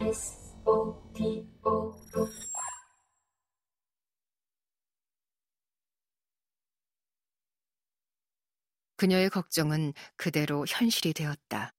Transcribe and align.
S 0.00 0.54
O 0.66 1.12
D 1.14 1.46
O 1.64 1.94
그녀의 8.96 9.30
걱정은 9.30 9.92
그대로 10.16 10.64
현실이 10.66 11.12
되었다. 11.12 11.72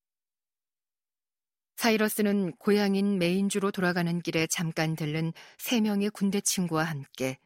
사이러스는 1.76 2.56
고향인 2.58 3.20
메인주로 3.20 3.72
돌아가는 3.72 4.22
길에 4.22 4.48
잠깐 4.48 4.96
들른 4.96 5.34
세 5.58 5.82
명의 5.82 6.10
군대 6.10 6.40
친구와 6.40 6.84
함께 6.84 7.38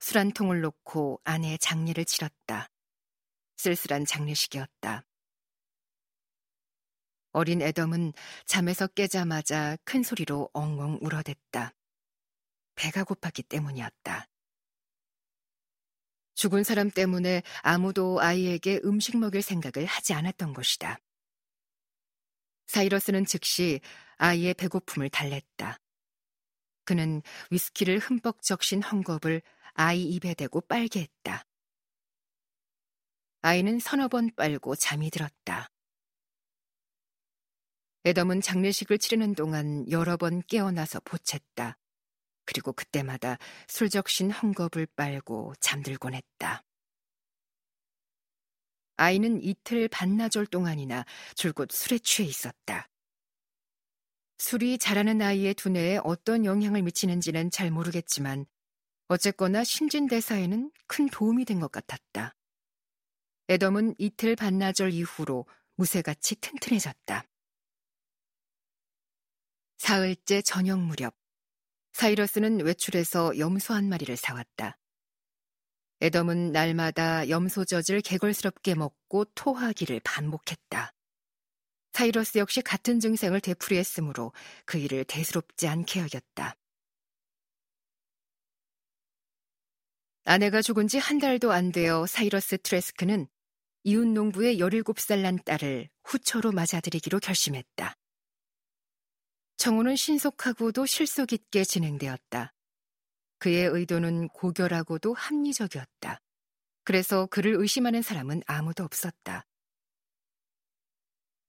술 0.00 0.18
한 0.18 0.32
통을 0.32 0.62
놓고 0.62 1.20
아내의 1.24 1.58
장례를 1.58 2.04
치렀다. 2.04 2.70
쓸쓸한 3.56 4.04
장례식이었다. 4.04 5.04
어린 7.36 7.60
애덤은 7.60 8.14
잠에서 8.46 8.86
깨자마자 8.86 9.76
큰 9.84 10.02
소리로 10.02 10.48
엉엉 10.54 11.00
울어댔다. 11.02 11.74
배가 12.76 13.04
고팠기 13.04 13.46
때문이었다. 13.46 14.26
죽은 16.34 16.64
사람 16.64 16.90
때문에 16.90 17.42
아무도 17.60 18.22
아이에게 18.22 18.80
음식 18.86 19.18
먹일 19.18 19.42
생각을 19.42 19.84
하지 19.84 20.14
않았던 20.14 20.54
것이다. 20.54 20.98
사이러스는 22.68 23.26
즉시 23.26 23.82
아이의 24.16 24.54
배고픔을 24.54 25.10
달랬다. 25.10 25.78
그는 26.86 27.20
위스키를 27.50 27.98
흠뻑 27.98 28.40
적신 28.40 28.80
헝겊을 28.80 29.42
아이 29.74 30.04
입에 30.04 30.32
대고 30.32 30.62
빨게 30.62 31.00
했다. 31.00 31.44
아이는 33.42 33.78
서너 33.78 34.08
번 34.08 34.34
빨고 34.34 34.74
잠이 34.74 35.10
들었다. 35.10 35.68
애덤은 38.06 38.40
장례식을 38.40 38.98
치르는 38.98 39.34
동안 39.34 39.84
여러 39.90 40.16
번 40.16 40.40
깨어나서 40.46 41.00
보챘다. 41.00 41.74
그리고 42.44 42.72
그때마다 42.72 43.36
술 43.66 43.90
적신 43.90 44.30
헝겊을 44.30 44.88
빨고 44.94 45.54
잠들곤 45.58 46.14
했다. 46.14 46.62
아이는 48.96 49.42
이틀 49.42 49.88
반나절 49.88 50.46
동안이나 50.46 51.04
줄곧 51.34 51.72
술에 51.72 51.98
취해 51.98 52.28
있었다. 52.28 52.88
술이 54.38 54.78
자라는 54.78 55.20
아이의 55.20 55.54
두뇌에 55.54 55.98
어떤 56.04 56.44
영향을 56.44 56.82
미치는지는 56.82 57.50
잘 57.50 57.72
모르겠지만 57.72 58.46
어쨌거나 59.08 59.64
신진대사에는 59.64 60.70
큰 60.86 61.08
도움이 61.08 61.44
된 61.44 61.58
것 61.58 61.72
같았다. 61.72 62.36
애덤은 63.50 63.96
이틀 63.98 64.36
반나절 64.36 64.92
이후로 64.92 65.46
무쇠같이 65.74 66.36
튼튼해졌다. 66.36 67.24
사흘째 69.78 70.42
저녁 70.42 70.80
무렵 70.80 71.14
사이러스는 71.92 72.60
외출해서 72.60 73.38
염소 73.38 73.74
한 73.74 73.88
마리를 73.88 74.14
사왔다. 74.16 74.78
애덤은 76.02 76.52
날마다 76.52 77.28
염소젖을 77.28 78.02
개걸스럽게 78.02 78.74
먹고 78.74 79.24
토하기를 79.34 80.00
반복했다. 80.00 80.92
사이러스 81.92 82.36
역시 82.36 82.60
같은 82.60 83.00
증상을 83.00 83.40
되풀이했으므로 83.40 84.32
그 84.66 84.76
일을 84.76 85.04
대수롭지 85.04 85.66
않게 85.68 86.00
여겼다. 86.00 86.54
아내가 90.24 90.60
죽은 90.60 90.88
지 90.88 90.98
한 90.98 91.18
달도 91.18 91.52
안 91.52 91.72
되어 91.72 92.06
사이러스 92.06 92.58
트레스크는 92.58 93.28
이웃 93.84 94.06
농부의 94.06 94.58
17살 94.58 95.20
난 95.20 95.38
딸을 95.44 95.88
후처로 96.04 96.52
맞아들이기로 96.52 97.20
결심했다. 97.20 97.96
청혼은 99.56 99.96
신속하고도 99.96 100.86
실속 100.86 101.32
있게 101.32 101.64
진행되었다. 101.64 102.52
그의 103.38 103.66
의도는 103.66 104.28
고결하고도 104.28 105.14
합리적이었다. 105.14 106.20
그래서 106.84 107.26
그를 107.26 107.54
의심하는 107.54 108.02
사람은 108.02 108.42
아무도 108.46 108.84
없었다. 108.84 109.46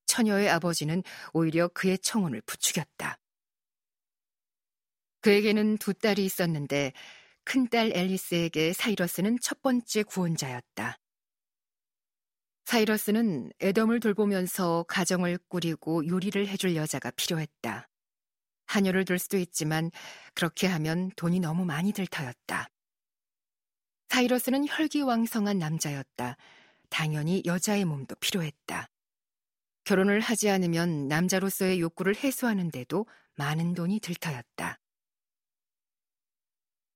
처녀의 0.06 0.50
아버지는 0.50 1.04
오히려 1.34 1.68
그의 1.68 2.00
청혼을 2.00 2.42
부추겼다. 2.42 3.20
그에게는 5.22 5.78
두 5.78 5.94
딸이 5.94 6.24
있었는데 6.24 6.94
큰딸 7.44 7.92
앨리스에게 7.94 8.74
사이러스는 8.74 9.38
첫 9.42 9.62
번째 9.62 10.04
구원자였다. 10.04 10.98
사이러스는 12.66 13.52
애덤을 13.62 14.00
돌보면서 14.00 14.86
가정을 14.88 15.38
꾸리고 15.48 16.06
요리를 16.08 16.48
해줄 16.48 16.76
여자가 16.76 17.12
필요했다. 17.12 17.88
한여를 18.68 19.06
둘 19.06 19.18
수도 19.20 19.38
있지만 19.38 19.92
그렇게 20.34 20.68
하면 20.68 21.12
돈이 21.16 21.40
너무 21.40 21.66
많이 21.66 21.92
들 21.92 22.06
터였다. 22.06 22.70
사이러스는 24.10 24.68
혈기왕성한 24.68 25.58
남자였다. 25.58 26.38
당연히 26.90 27.44
여자의 27.46 27.86
몸도 27.86 28.16
필요했다. 28.16 28.90
결혼을 29.84 30.20
하지 30.20 30.50
않으면 30.50 31.08
남자로서의 31.08 31.80
욕구를 31.80 32.16
해소하는데도 32.16 33.06
많은 33.36 33.74
돈이 33.74 34.00
들 34.00 34.16
터였다. 34.16 34.80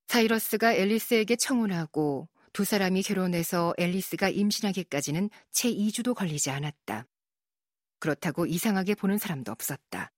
사이러스가 0.08 0.74
앨리스에게 0.74 1.36
청혼하고 1.36 2.28
두 2.52 2.64
사람이 2.64 3.02
결혼해서 3.02 3.72
앨리스가 3.78 4.28
임신하기까지는 4.28 5.30
채 5.50 5.70
2주도 5.70 6.14
걸리지 6.14 6.50
않았다. 6.50 7.06
그렇다고 7.98 8.44
이상하게 8.44 8.94
보는 8.94 9.16
사람도 9.16 9.52
없었다. 9.52 10.12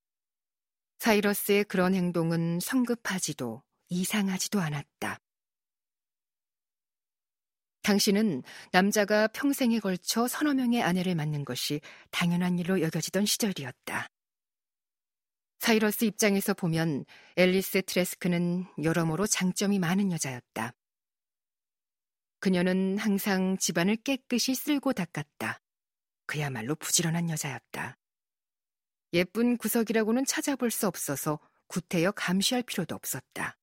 사이러스의 0.99 1.65
그런 1.65 1.95
행동은 1.95 2.61
성급하지도 2.61 3.63
이상하지도 3.89 4.61
않았다. 4.61 5.19
당신은 7.83 8.43
남자가 8.73 9.29
평생에 9.29 9.79
걸쳐 9.79 10.27
서너 10.27 10.55
명의 10.55 10.83
아내를 10.83 11.15
맡는 11.15 11.45
것이 11.45 11.81
당연한 12.11 12.59
일로 12.59 12.81
여겨지던 12.81 13.27
시절이었다. 13.27 14.09
사이러스 15.61 16.05
입장에서 16.05 16.55
보면 16.55 17.05
앨리스 17.37 17.83
트레스크는 17.83 18.67
여러모로 18.83 19.27
장점이 19.27 19.79
많은 19.79 20.13
여자였다. 20.13 20.73
그녀는 22.41 22.99
항상 22.99 23.57
집안을 23.59 23.97
깨끗이 23.97 24.55
쓸고 24.55 24.93
닦았다. 24.93 25.61
그야말로 26.27 26.75
부지런한 26.75 27.31
여자였다. 27.31 27.97
예쁜 29.15 29.57
구석이라고는 29.57 30.25
찾아볼 30.27 30.73
수 30.73 30.89
없어서 30.89 31.39
구태여 31.69 32.13
감시할 32.13 32.65
필요도 32.65 32.97
없었다. 32.97 33.57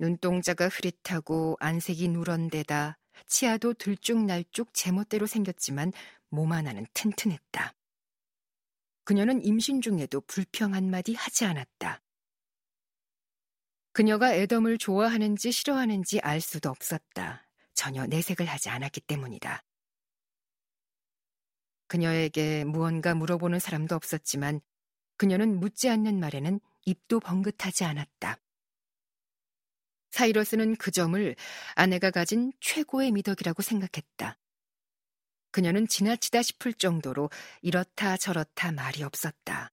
눈동자가 0.00 0.68
흐릿하고 0.68 1.56
안색이 1.60 2.08
누런데다 2.08 2.98
치아도 3.26 3.72
들쭉날쭉 3.72 4.74
제멋대로 4.74 5.26
생겼지만 5.26 5.92
몸 6.28 6.52
하나는 6.52 6.86
튼튼했다. 6.92 7.74
그녀는 9.04 9.44
임신 9.44 9.80
중에도 9.80 10.20
불평 10.22 10.74
한마디 10.74 11.14
하지 11.14 11.44
않았다. 11.44 12.02
그녀가 13.92 14.34
애덤을 14.34 14.78
좋아하는지 14.78 15.52
싫어하는지 15.52 16.20
알 16.20 16.40
수도 16.40 16.68
없었다. 16.70 17.46
전혀 17.74 18.06
내색을 18.06 18.46
하지 18.46 18.70
않았기 18.70 19.02
때문이다. 19.02 19.62
그녀에게 21.90 22.62
무언가 22.62 23.16
물어보는 23.16 23.58
사람도 23.58 23.96
없었지만 23.96 24.60
그녀는 25.16 25.58
묻지 25.58 25.90
않는 25.90 26.20
말에는 26.20 26.60
입도 26.86 27.18
번긋하지 27.18 27.82
않았다. 27.82 28.38
사이러스는 30.12 30.76
그 30.76 30.92
점을 30.92 31.34
아내가 31.74 32.12
가진 32.12 32.52
최고의 32.60 33.10
미덕이라고 33.10 33.62
생각했다. 33.62 34.38
그녀는 35.50 35.88
지나치다 35.88 36.42
싶을 36.42 36.74
정도로 36.74 37.28
이렇다 37.60 38.16
저렇다 38.16 38.70
말이 38.70 39.02
없었다. 39.02 39.72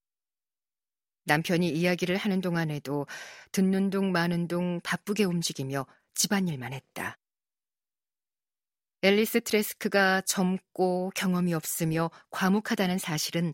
남편이 1.26 1.70
이야기를 1.70 2.18
하는 2.18 2.42
동안에도 2.42 3.06
듣는 3.52 3.92
둥 3.92 4.12
마는 4.12 4.48
둥 4.48 4.82
바쁘게 4.82 5.24
움직이며 5.24 5.86
집안일만 6.16 6.74
했다. 6.74 7.20
앨리스 9.02 9.42
트레스크가 9.42 10.22
젊고 10.22 11.12
경험이 11.16 11.54
없으며 11.54 12.10
과묵하다는 12.32 12.98
사실은 12.98 13.54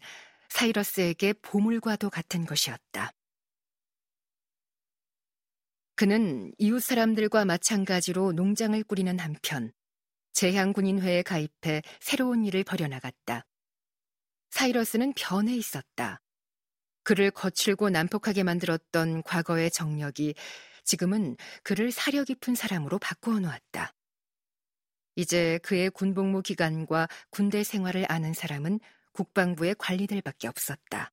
사이러스에게 0.49 1.33
보물과도 1.41 2.09
같은 2.09 2.45
것이었다. 2.45 3.11
그는 5.95 6.51
이웃 6.57 6.79
사람들과 6.79 7.45
마찬가지로 7.45 8.31
농장을 8.31 8.81
꾸리는 8.83 9.19
한편 9.19 9.71
재향군인회에 10.33 11.23
가입해 11.23 11.81
새로운 11.99 12.45
일을 12.45 12.63
벌여나갔다. 12.63 13.45
사이러스는 14.49 15.13
변해 15.13 15.55
있었다. 15.55 16.19
그를 17.03 17.31
거칠고 17.31 17.89
난폭하게 17.89 18.43
만들었던 18.43 19.23
과거의 19.23 19.69
정력이 19.69 20.35
지금은 20.83 21.37
그를 21.63 21.91
사려 21.91 22.23
깊은 22.23 22.55
사람으로 22.55 22.97
바꾸어 22.99 23.39
놓았다. 23.39 23.93
이제 25.15 25.59
그의 25.63 25.89
군복무 25.89 26.41
기간과 26.41 27.07
군대 27.29 27.63
생활을 27.63 28.05
아는 28.09 28.33
사람은 28.33 28.79
국방부의 29.11 29.75
관리들밖에 29.77 30.47
없었다. 30.47 31.11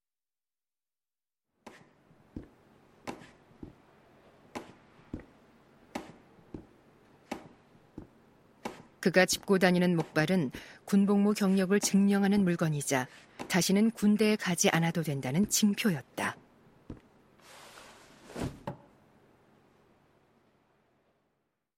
그가 9.01 9.25
짚고 9.25 9.59
다니는 9.59 9.97
목발은 9.97 10.51
군복무 10.85 11.33
경력을 11.33 11.79
증명하는 11.81 12.45
물건이자 12.45 13.09
다시는 13.49 13.91
군대에 13.93 14.37
가지 14.37 14.69
않아도 14.69 15.03
된다는 15.03 15.49
징표였다. 15.49 16.37